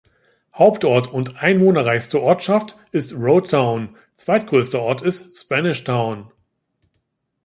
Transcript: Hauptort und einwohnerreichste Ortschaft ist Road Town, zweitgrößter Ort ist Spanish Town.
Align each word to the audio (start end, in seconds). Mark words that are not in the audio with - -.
Hauptort 0.55 1.13
und 1.13 1.43
einwohnerreichste 1.43 2.23
Ortschaft 2.23 2.75
ist 2.91 3.13
Road 3.13 3.51
Town, 3.51 3.95
zweitgrößter 4.15 4.81
Ort 4.81 5.03
ist 5.03 5.37
Spanish 5.37 5.83
Town. 5.83 6.31